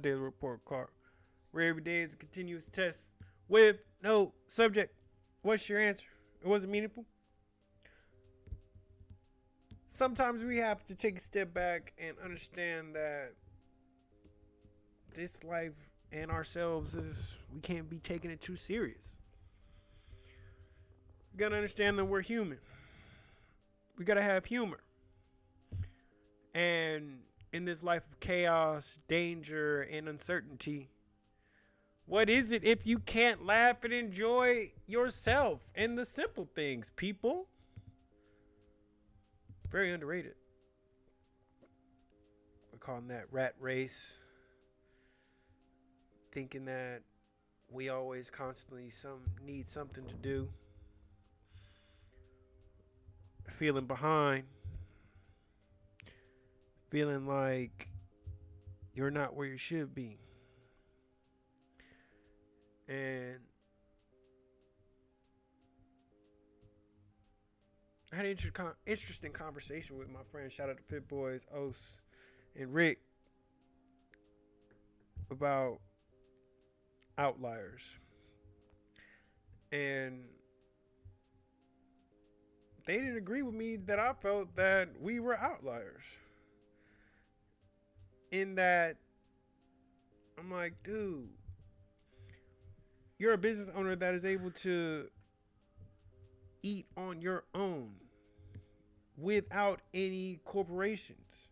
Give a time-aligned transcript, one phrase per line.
[0.00, 0.88] daily report card,
[1.52, 3.06] where every day is a continuous test
[3.48, 4.94] with no subject.
[5.42, 6.08] What's your answer?
[6.42, 7.04] It wasn't meaningful.
[9.90, 13.32] Sometimes we have to take a step back and understand that
[15.14, 15.74] this life
[16.12, 19.14] and ourselves is we can't be taking it too serious.
[21.32, 22.58] We gotta understand that we're human.
[23.98, 24.80] We gotta have humor.
[26.54, 27.18] And
[27.52, 30.90] in this life of chaos, danger, and uncertainty,
[32.06, 37.46] what is it if you can't laugh and enjoy yourself and the simple things, people?
[39.70, 40.34] Very underrated.
[42.72, 44.18] We're calling that rat race.
[46.32, 47.02] Thinking that
[47.70, 50.48] we always constantly some need something to do.
[53.48, 54.44] Feeling behind.
[56.90, 57.88] Feeling like
[58.94, 60.18] you're not where you should be.
[62.88, 63.38] And
[68.12, 70.50] I had an inter- interesting conversation with my friend.
[70.50, 71.80] Shout out to Fit Boys, Os,
[72.56, 72.98] and Rick
[75.30, 75.78] about
[77.16, 77.82] outliers.
[79.70, 80.24] And
[82.84, 86.02] they didn't agree with me that I felt that we were outliers.
[88.30, 88.96] In that,
[90.38, 91.28] I'm like, dude,
[93.18, 95.08] you're a business owner that is able to
[96.62, 97.92] eat on your own
[99.16, 101.48] without any corporations.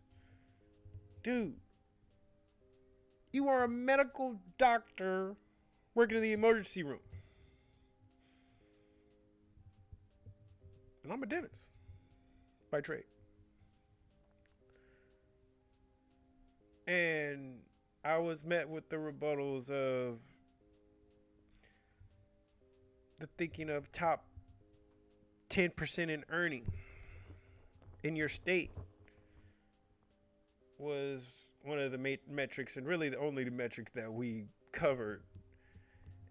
[1.21, 1.55] Dude,
[3.31, 5.35] you are a medical doctor
[5.95, 6.99] working in the emergency room.
[11.03, 11.55] And I'm a dentist
[12.71, 13.03] by trade.
[16.89, 17.59] And
[18.03, 20.17] I was met with the rebuttals of
[23.19, 24.25] the thinking of top
[25.51, 26.65] 10% in earning
[28.03, 28.71] in your state
[30.79, 35.21] was one of the ma- metrics and really the only the metrics that we covered.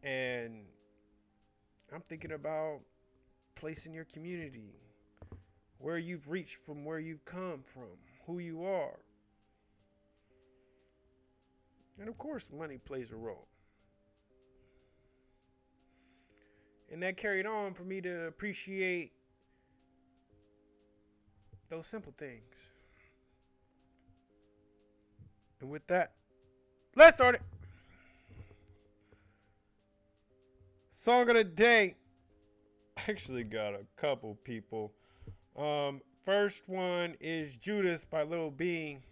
[0.03, 0.65] And
[1.95, 2.81] i'm thinking about
[3.55, 4.75] place in your community
[5.79, 7.97] where you've reached from where you've come from
[8.27, 8.99] who you are
[11.99, 13.49] and of course money plays a role
[16.91, 19.13] and that carried on for me to appreciate
[21.69, 22.55] those simple things.
[25.61, 26.15] And with that,
[26.97, 27.43] let's start it.
[30.95, 31.95] Song of the day.
[32.97, 34.93] I Actually, got a couple people.
[35.57, 39.03] Um, first one is Judas by Lil Bean.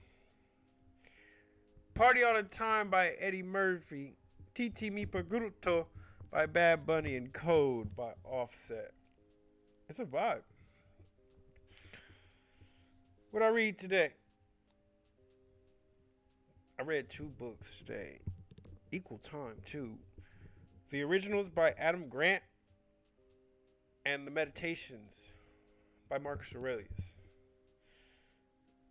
[1.97, 4.13] Party All the Time by Eddie Murphy.
[4.55, 5.87] Tití Me Preguntó
[6.31, 8.93] by Bad Bunny and Code by Offset.
[9.89, 10.43] It's a vibe.
[13.31, 14.11] What I read today?
[16.79, 18.19] I read two books today.
[18.93, 19.97] Equal time, too.
[20.91, 22.43] The originals by Adam Grant
[24.05, 25.31] and the Meditations
[26.11, 26.93] by Marcus Aurelius.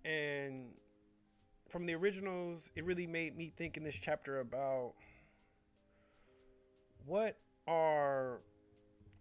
[0.04, 0.72] And
[1.76, 4.94] from the originals, it really made me think in this chapter about
[7.06, 7.38] what
[7.68, 8.40] are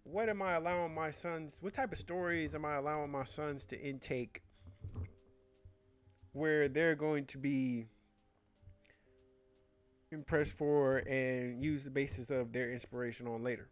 [0.05, 3.65] what am I allowing my sons what type of stories am I allowing my sons
[3.65, 4.41] to intake
[6.31, 7.87] where they're going to be
[10.13, 13.69] impressed for and use the basis of their inspiration on later.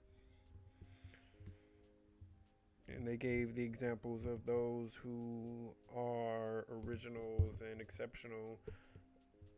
[2.95, 8.59] And they gave the examples of those who are originals and exceptional.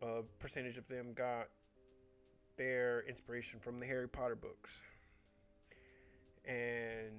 [0.03, 1.49] A percentage of them got
[2.57, 4.73] their inspiration from the Harry Potter books.
[6.45, 7.13] And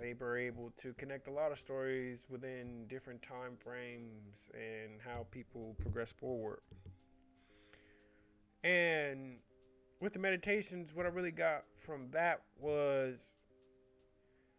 [0.00, 5.26] they were able to connect a lot of stories within different time frames and how
[5.30, 6.60] people progress forward.
[8.62, 9.38] And
[10.00, 13.37] with the meditations, what I really got from that was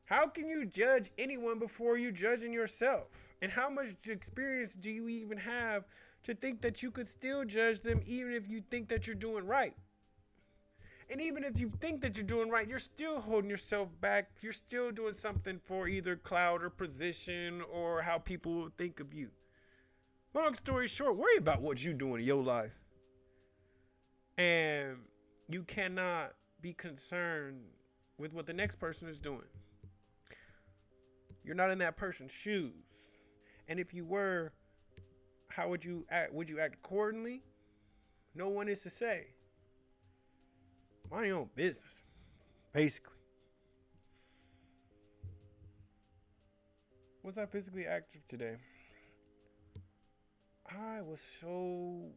[0.10, 3.10] how can you judge anyone before you judging yourself?
[3.44, 5.86] And how much experience do you even have
[6.24, 9.46] to think that you could still judge them even if you think that you're doing
[9.46, 9.76] right?
[11.12, 14.32] And even if you think that you're doing right, you're still holding yourself back.
[14.42, 19.30] You're still doing something for either cloud or position or how people think of you.
[20.34, 22.74] Long story short, worry about what you're doing in your life.
[24.40, 24.98] And
[25.50, 27.62] you cannot be concerned
[28.18, 29.46] with what the next person is doing.
[31.50, 32.76] You're not in that person's shoes.
[33.68, 34.52] And if you were,
[35.48, 36.32] how would you act?
[36.32, 37.42] Would you act accordingly?
[38.36, 39.26] no one is to say.
[41.10, 42.04] Mind your own business,
[42.72, 43.16] basically.
[47.24, 48.58] Was I physically active today?
[50.68, 52.12] I was so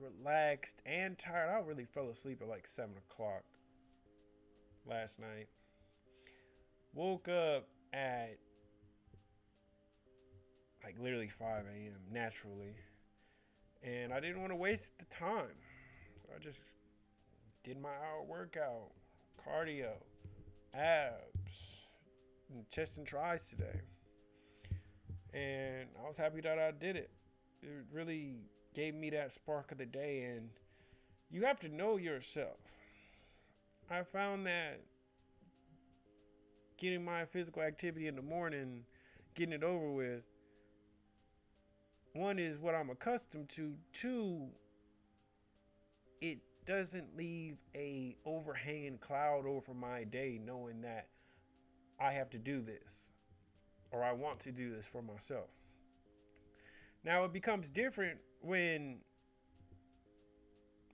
[0.00, 1.50] relaxed and tired.
[1.50, 3.44] I really fell asleep at like 7 o'clock
[4.86, 5.48] last night.
[6.94, 8.38] Woke up at
[10.84, 11.94] like literally 5 a.m.
[12.12, 12.74] naturally.
[13.82, 15.56] And I didn't want to waste the time.
[16.22, 16.62] So I just
[17.64, 18.90] did my hour workout,
[19.46, 19.92] cardio,
[20.74, 21.14] abs,
[22.52, 23.80] and chest and tries today.
[25.32, 27.10] And I was happy that I did it.
[27.62, 28.36] It really
[28.74, 30.22] gave me that spark of the day.
[30.22, 30.50] And
[31.30, 32.58] you have to know yourself.
[33.90, 34.80] I found that
[36.78, 38.84] getting my physical activity in the morning,
[39.34, 40.24] getting it over with,
[42.14, 43.74] one is what I'm accustomed to.
[43.92, 44.46] Two,
[46.20, 51.08] it doesn't leave a overhanging cloud over my day knowing that
[52.00, 53.02] I have to do this
[53.90, 55.50] or I want to do this for myself.
[57.04, 58.98] Now it becomes different when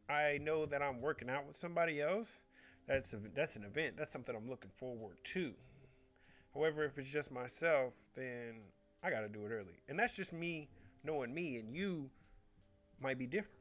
[0.08, 2.40] I know that I'm working out with somebody else.
[2.88, 3.96] That's a, that's an event.
[3.96, 5.52] That's something I'm looking forward to.
[6.52, 8.62] However, if it's just myself, then
[9.04, 9.80] I got to do it early.
[9.88, 10.68] And that's just me
[11.04, 12.10] knowing me and you
[13.00, 13.56] might be different.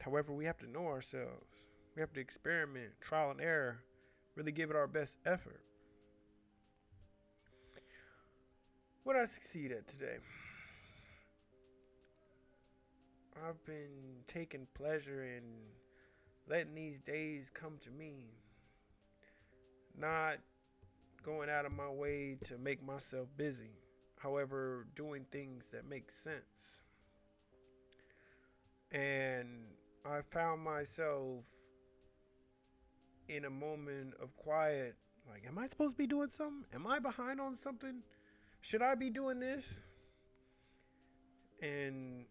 [0.00, 1.46] However, we have to know ourselves.
[1.94, 3.82] We have to experiment, trial and error,
[4.34, 5.60] really give it our best effort.
[9.04, 10.18] What I succeed at today?
[13.46, 15.42] I've been taking pleasure in
[16.48, 18.26] letting these days come to me.
[19.98, 20.38] Not
[21.22, 23.78] going out of my way to make myself busy.
[24.18, 26.82] However, doing things that make sense.
[28.92, 29.64] And
[30.04, 31.44] I found myself
[33.28, 34.96] in a moment of quiet
[35.30, 36.64] like, am I supposed to be doing something?
[36.74, 38.02] Am I behind on something?
[38.60, 39.78] Should I be doing this?
[41.62, 42.24] And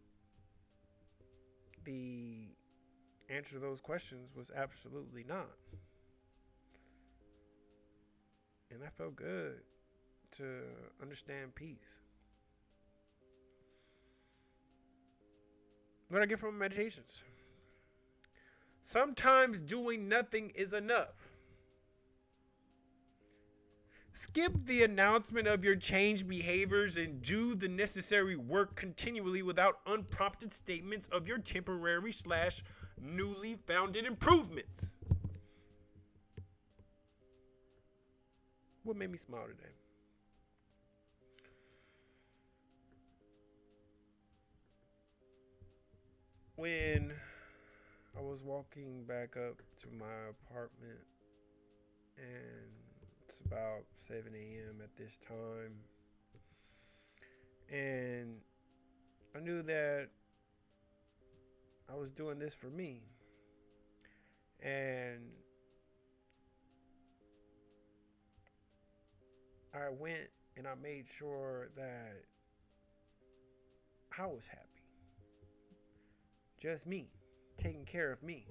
[1.85, 2.49] the
[3.29, 5.49] answer to those questions was absolutely not.
[8.71, 9.61] And that felt good
[10.37, 10.43] to
[11.01, 11.99] understand peace.
[16.09, 17.23] What I get from meditations?
[18.83, 21.29] Sometimes doing nothing is enough.
[24.13, 30.51] Skip the announcement of your changed behaviors and do the necessary work continually without unprompted
[30.51, 32.63] statements of your temporary slash
[32.99, 34.95] newly founded improvements.
[38.89, 39.69] What made me smile today?
[46.55, 47.13] When
[48.17, 51.05] I was walking back up to my apartment,
[52.17, 52.71] and
[53.27, 54.81] it's about 7 a.m.
[54.81, 55.75] at this time,
[57.71, 58.37] and
[59.35, 60.07] I knew that
[61.87, 63.03] I was doing this for me.
[64.63, 65.29] And
[69.73, 72.23] I went and I made sure that
[74.17, 74.65] I was happy.
[76.59, 77.09] Just me,
[77.57, 78.45] taking care of me.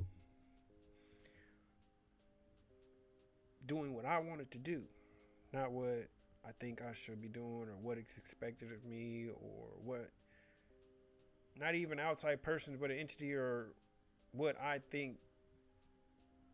[3.67, 4.83] Doing what I wanted to do,
[5.53, 6.09] not what
[6.47, 10.11] I think I should be doing or what is expected of me or what,
[11.59, 13.75] not even outside persons, but an entity or
[14.33, 15.19] what I think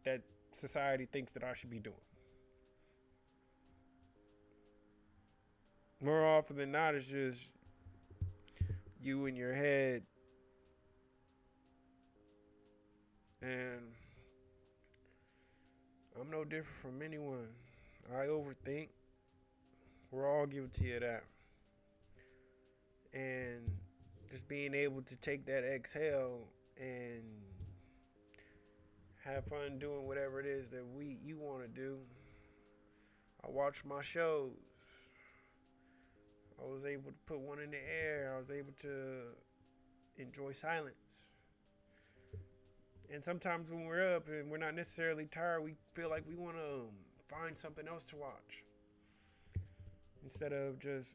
[0.04, 1.94] that society thinks that I should be doing.
[6.04, 7.48] More often than not, it's just
[9.00, 10.02] you in your head.
[13.40, 13.80] And
[16.20, 17.48] I'm no different from anyone.
[18.14, 18.88] I overthink.
[20.10, 21.24] We're all guilty of that.
[23.12, 23.70] And
[24.30, 26.40] just being able to take that exhale
[26.78, 27.22] and
[29.24, 31.96] have fun doing whatever it is that we you want to do.
[33.44, 34.52] I watch my shows.
[36.62, 38.32] I was able to put one in the air.
[38.34, 39.32] I was able to
[40.16, 40.94] enjoy silence.
[43.12, 46.56] And sometimes when we're up and we're not necessarily tired, we feel like we want
[46.56, 46.88] to um,
[47.28, 48.64] find something else to watch
[50.24, 51.08] instead of just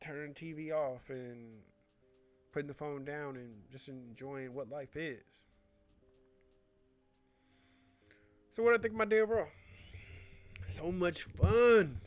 [0.00, 1.60] turning TV off and
[2.52, 5.22] putting the phone down and just enjoying what life is.
[8.52, 9.46] So, what do I think of my day overall?
[10.66, 12.00] So much fun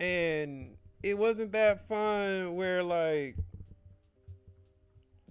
[0.00, 3.36] and it wasn't that fun where like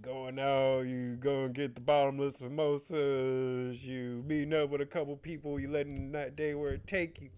[0.04, 5.16] going out, you go and get the bottomless mimosas, you meeting up with a couple
[5.16, 7.30] people, you letting that day where it take you.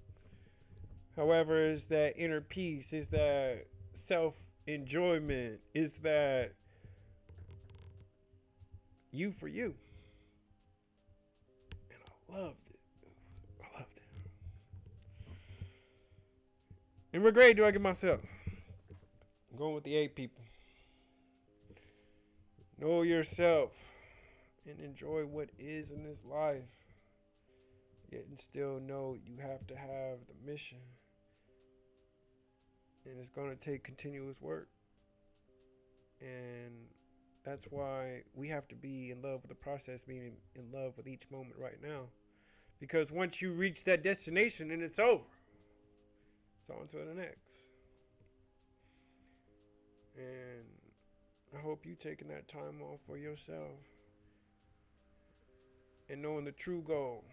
[1.16, 4.34] However, it's that inner peace, it's that self
[4.66, 6.52] enjoyment, it's that
[9.12, 9.74] you for you.
[11.90, 12.78] And I loved it.
[13.62, 14.02] I loved it.
[17.16, 18.20] And what grade do I get myself?
[19.50, 20.44] I'm going with the eight people.
[22.78, 23.72] Know yourself
[24.68, 26.68] and enjoy what is in this life.
[28.12, 30.76] Yet and still know you have to have the mission.
[33.06, 34.68] And it's going to take continuous work.
[36.20, 36.74] And
[37.46, 41.08] that's why we have to be in love with the process, being in love with
[41.08, 42.08] each moment right now.
[42.78, 45.24] Because once you reach that destination and it's over,
[46.68, 47.38] it's on to the next.
[50.16, 50.64] And
[51.54, 53.78] I hope you taking that time off for yourself
[56.08, 57.24] and knowing the true goal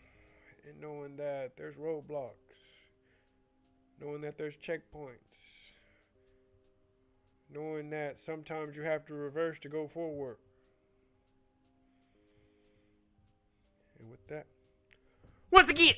[0.67, 2.31] and knowing that there's roadblocks,
[3.99, 5.71] knowing that there's checkpoints,
[7.49, 10.37] knowing that sometimes you have to reverse to go forward.
[13.99, 14.47] And with that,
[15.51, 15.93] once again,